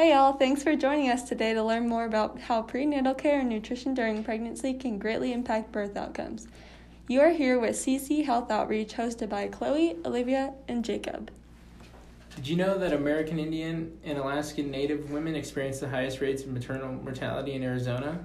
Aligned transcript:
Hey, 0.00 0.12
y'all, 0.12 0.32
thanks 0.32 0.62
for 0.62 0.74
joining 0.76 1.10
us 1.10 1.28
today 1.28 1.52
to 1.52 1.62
learn 1.62 1.86
more 1.86 2.06
about 2.06 2.40
how 2.40 2.62
prenatal 2.62 3.12
care 3.12 3.40
and 3.40 3.50
nutrition 3.50 3.92
during 3.92 4.24
pregnancy 4.24 4.72
can 4.72 4.98
greatly 4.98 5.30
impact 5.30 5.72
birth 5.72 5.94
outcomes. 5.94 6.48
You 7.06 7.20
are 7.20 7.28
here 7.28 7.60
with 7.60 7.76
CC 7.76 8.24
Health 8.24 8.50
Outreach 8.50 8.94
hosted 8.94 9.28
by 9.28 9.48
Chloe, 9.48 9.98
Olivia, 10.06 10.54
and 10.68 10.82
Jacob. 10.82 11.30
Did 12.34 12.48
you 12.48 12.56
know 12.56 12.78
that 12.78 12.94
American 12.94 13.38
Indian 13.38 13.98
and 14.02 14.16
Alaskan 14.16 14.70
Native 14.70 15.10
women 15.10 15.34
experience 15.34 15.80
the 15.80 15.90
highest 15.90 16.22
rates 16.22 16.44
of 16.44 16.48
maternal 16.48 16.94
mortality 16.94 17.52
in 17.52 17.62
Arizona? 17.62 18.24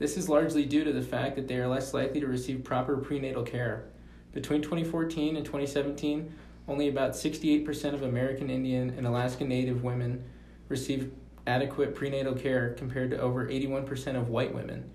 This 0.00 0.16
is 0.16 0.28
largely 0.28 0.66
due 0.66 0.82
to 0.82 0.92
the 0.92 1.02
fact 1.02 1.36
that 1.36 1.46
they 1.46 1.58
are 1.58 1.68
less 1.68 1.94
likely 1.94 2.18
to 2.18 2.26
receive 2.26 2.64
proper 2.64 2.96
prenatal 2.96 3.44
care. 3.44 3.84
Between 4.32 4.60
2014 4.60 5.36
and 5.36 5.46
2017, 5.46 6.34
only 6.66 6.88
about 6.88 7.12
68% 7.12 7.94
of 7.94 8.02
American 8.02 8.50
Indian 8.50 8.90
and 8.98 9.06
Alaskan 9.06 9.48
Native 9.48 9.84
women 9.84 10.24
received 10.70 11.12
adequate 11.46 11.94
prenatal 11.94 12.34
care 12.34 12.72
compared 12.74 13.10
to 13.10 13.20
over 13.20 13.46
81% 13.46 14.16
of 14.16 14.28
white 14.28 14.54
women. 14.54 14.90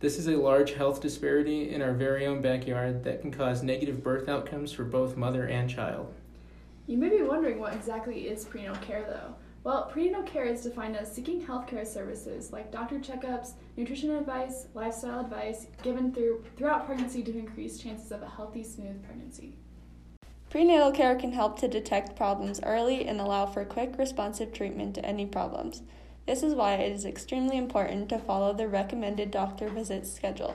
This 0.00 0.18
is 0.18 0.28
a 0.28 0.36
large 0.36 0.74
health 0.74 1.00
disparity 1.00 1.70
in 1.70 1.80
our 1.80 1.94
very 1.94 2.26
own 2.26 2.42
backyard 2.42 3.02
that 3.04 3.22
can 3.22 3.32
cause 3.32 3.62
negative 3.62 4.04
birth 4.04 4.28
outcomes 4.28 4.70
for 4.70 4.84
both 4.84 5.16
mother 5.16 5.46
and 5.46 5.68
child. 5.68 6.12
You 6.86 6.98
may 6.98 7.08
be 7.08 7.22
wondering 7.22 7.58
what 7.58 7.72
exactly 7.72 8.28
is 8.28 8.44
prenatal 8.44 8.76
care, 8.76 9.02
though. 9.02 9.34
Well, 9.64 9.86
prenatal 9.86 10.22
care 10.24 10.44
is 10.44 10.62
defined 10.62 10.94
as 10.94 11.10
seeking 11.10 11.40
healthcare 11.40 11.86
services 11.86 12.52
like 12.52 12.70
doctor 12.70 12.98
checkups, 12.98 13.52
nutrition 13.78 14.10
advice, 14.10 14.66
lifestyle 14.74 15.20
advice 15.20 15.68
given 15.82 16.12
through, 16.12 16.44
throughout 16.58 16.84
pregnancy 16.84 17.22
to 17.22 17.38
increase 17.38 17.78
chances 17.78 18.12
of 18.12 18.22
a 18.22 18.28
healthy, 18.28 18.62
smooth 18.62 19.02
pregnancy. 19.02 19.56
Prenatal 20.54 20.92
care 20.92 21.16
can 21.16 21.32
help 21.32 21.58
to 21.58 21.66
detect 21.66 22.14
problems 22.14 22.60
early 22.62 23.08
and 23.08 23.20
allow 23.20 23.44
for 23.44 23.64
quick, 23.64 23.98
responsive 23.98 24.52
treatment 24.52 24.94
to 24.94 25.04
any 25.04 25.26
problems. 25.26 25.82
This 26.28 26.44
is 26.44 26.54
why 26.54 26.74
it 26.74 26.92
is 26.92 27.04
extremely 27.04 27.56
important 27.56 28.08
to 28.10 28.20
follow 28.20 28.52
the 28.52 28.68
recommended 28.68 29.32
doctor 29.32 29.68
visit 29.68 30.06
schedule. 30.06 30.54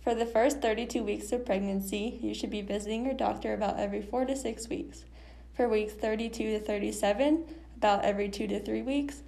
For 0.00 0.14
the 0.14 0.24
first 0.24 0.62
32 0.62 1.02
weeks 1.02 1.32
of 1.32 1.44
pregnancy, 1.44 2.18
you 2.22 2.32
should 2.32 2.48
be 2.48 2.62
visiting 2.62 3.04
your 3.04 3.12
doctor 3.12 3.52
about 3.52 3.78
every 3.78 4.00
4 4.00 4.24
to 4.24 4.34
6 4.34 4.68
weeks. 4.70 5.04
For 5.52 5.68
weeks 5.68 5.92
32 5.92 6.58
to 6.58 6.60
37, 6.60 7.44
about 7.76 8.06
every 8.06 8.30
2 8.30 8.46
to 8.46 8.58
3 8.58 8.80
weeks. 8.80 9.22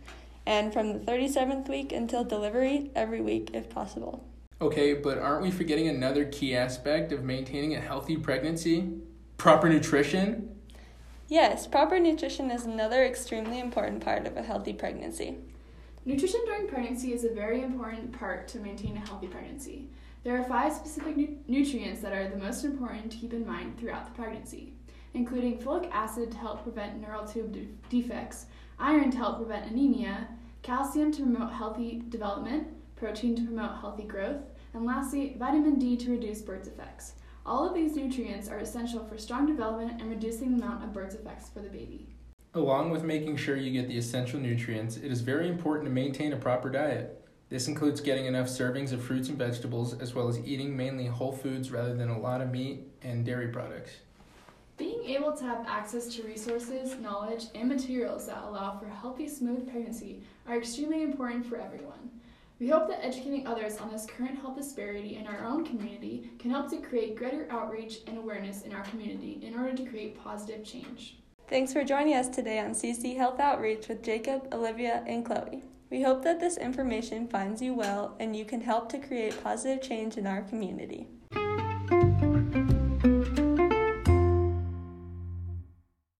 And 0.46 0.72
from 0.72 0.94
the 0.94 1.00
37th 1.00 1.68
week 1.68 1.92
until 1.92 2.24
delivery, 2.24 2.90
every 2.96 3.20
week 3.20 3.50
if 3.52 3.68
possible. 3.68 4.24
Okay, 4.62 4.94
but 4.94 5.18
aren't 5.18 5.42
we 5.42 5.50
forgetting 5.50 5.88
another 5.88 6.24
key 6.24 6.56
aspect 6.56 7.12
of 7.12 7.24
maintaining 7.24 7.76
a 7.76 7.80
healthy 7.80 8.16
pregnancy? 8.16 9.02
Proper 9.38 9.68
nutrition? 9.68 10.56
Yes, 11.28 11.66
proper 11.66 12.00
nutrition 12.00 12.50
is 12.50 12.66
another 12.66 13.04
extremely 13.04 13.60
important 13.60 14.04
part 14.04 14.26
of 14.26 14.36
a 14.36 14.42
healthy 14.42 14.72
pregnancy. 14.72 15.36
Nutrition 16.04 16.40
during 16.44 16.66
pregnancy 16.66 17.12
is 17.12 17.24
a 17.24 17.32
very 17.32 17.62
important 17.62 18.12
part 18.18 18.48
to 18.48 18.58
maintain 18.58 18.96
a 18.96 19.06
healthy 19.08 19.28
pregnancy. 19.28 19.88
There 20.24 20.36
are 20.36 20.44
five 20.44 20.72
specific 20.72 21.16
nu- 21.16 21.36
nutrients 21.46 22.00
that 22.00 22.12
are 22.12 22.28
the 22.28 22.36
most 22.36 22.64
important 22.64 23.12
to 23.12 23.18
keep 23.18 23.32
in 23.32 23.46
mind 23.46 23.78
throughout 23.78 24.06
the 24.06 24.12
pregnancy, 24.12 24.72
including 25.14 25.58
folic 25.58 25.88
acid 25.92 26.32
to 26.32 26.38
help 26.38 26.64
prevent 26.64 27.00
neural 27.00 27.26
tube 27.26 27.52
de- 27.52 27.68
defects, 27.88 28.46
iron 28.80 29.10
to 29.12 29.18
help 29.18 29.36
prevent 29.36 29.70
anemia, 29.70 30.28
calcium 30.62 31.12
to 31.12 31.22
promote 31.22 31.52
healthy 31.52 32.02
development, 32.08 32.66
protein 32.96 33.36
to 33.36 33.44
promote 33.44 33.78
healthy 33.80 34.02
growth, 34.02 34.42
and 34.74 34.84
lastly, 34.84 35.36
vitamin 35.38 35.78
D 35.78 35.96
to 35.96 36.10
reduce 36.10 36.42
birth 36.42 36.64
defects. 36.64 37.12
All 37.48 37.66
of 37.66 37.72
these 37.72 37.96
nutrients 37.96 38.50
are 38.50 38.58
essential 38.58 39.02
for 39.06 39.16
strong 39.16 39.46
development 39.46 40.02
and 40.02 40.10
reducing 40.10 40.54
the 40.54 40.62
amount 40.62 40.84
of 40.84 40.92
birth 40.92 41.16
defects 41.16 41.48
for 41.48 41.60
the 41.60 41.70
baby. 41.70 42.06
Along 42.52 42.90
with 42.90 43.04
making 43.04 43.38
sure 43.38 43.56
you 43.56 43.72
get 43.72 43.88
the 43.88 43.96
essential 43.96 44.38
nutrients, 44.38 44.98
it 44.98 45.10
is 45.10 45.22
very 45.22 45.48
important 45.48 45.86
to 45.86 45.90
maintain 45.90 46.34
a 46.34 46.36
proper 46.36 46.68
diet. 46.68 47.26
This 47.48 47.66
includes 47.66 48.02
getting 48.02 48.26
enough 48.26 48.48
servings 48.48 48.92
of 48.92 49.02
fruits 49.02 49.30
and 49.30 49.38
vegetables, 49.38 49.98
as 49.98 50.14
well 50.14 50.28
as 50.28 50.38
eating 50.40 50.76
mainly 50.76 51.06
whole 51.06 51.32
foods 51.32 51.70
rather 51.70 51.94
than 51.94 52.10
a 52.10 52.20
lot 52.20 52.42
of 52.42 52.50
meat 52.50 52.86
and 53.00 53.24
dairy 53.24 53.48
products. 53.48 53.92
Being 54.76 55.02
able 55.06 55.32
to 55.32 55.44
have 55.44 55.64
access 55.66 56.06
to 56.16 56.24
resources, 56.24 56.96
knowledge, 57.00 57.46
and 57.54 57.66
materials 57.66 58.26
that 58.26 58.44
allow 58.44 58.78
for 58.78 58.88
healthy, 58.88 59.26
smooth 59.26 59.66
pregnancy 59.70 60.22
are 60.46 60.58
extremely 60.58 61.02
important 61.02 61.46
for 61.46 61.56
everyone. 61.56 62.10
We 62.60 62.68
hope 62.68 62.88
that 62.88 63.04
educating 63.04 63.46
others 63.46 63.78
on 63.78 63.92
this 63.92 64.04
current 64.04 64.40
health 64.40 64.56
disparity 64.56 65.16
in 65.16 65.28
our 65.28 65.44
own 65.44 65.64
community 65.64 66.28
can 66.40 66.50
help 66.50 66.68
to 66.70 66.78
create 66.78 67.14
greater 67.14 67.46
outreach 67.50 67.98
and 68.08 68.18
awareness 68.18 68.62
in 68.62 68.72
our 68.72 68.82
community 68.82 69.38
in 69.42 69.54
order 69.54 69.76
to 69.76 69.84
create 69.84 70.18
positive 70.18 70.64
change. 70.64 71.18
Thanks 71.46 71.72
for 71.72 71.84
joining 71.84 72.14
us 72.14 72.28
today 72.28 72.58
on 72.58 72.72
CC 72.72 73.16
Health 73.16 73.38
Outreach 73.38 73.86
with 73.86 74.02
Jacob, 74.02 74.48
Olivia, 74.52 75.04
and 75.06 75.24
Chloe. 75.24 75.62
We 75.88 76.02
hope 76.02 76.24
that 76.24 76.40
this 76.40 76.56
information 76.56 77.28
finds 77.28 77.62
you 77.62 77.74
well 77.74 78.16
and 78.18 78.34
you 78.34 78.44
can 78.44 78.60
help 78.60 78.88
to 78.90 78.98
create 78.98 79.42
positive 79.44 79.80
change 79.80 80.16
in 80.16 80.26
our 80.26 80.42
community. 80.42 81.06